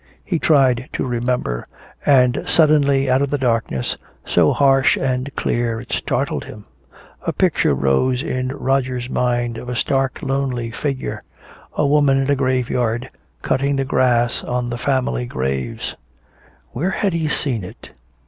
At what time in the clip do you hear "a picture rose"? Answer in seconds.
7.27-8.23